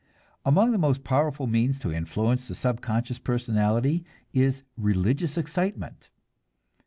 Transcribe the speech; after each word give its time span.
Among 0.43 0.71
the 0.71 0.79
most 0.79 1.03
powerful 1.03 1.45
means 1.45 1.77
to 1.77 1.93
influence 1.93 2.47
the 2.47 2.55
subconscious 2.55 3.19
personality 3.19 4.03
is 4.33 4.63
religious 4.75 5.37
excitement. 5.37 6.09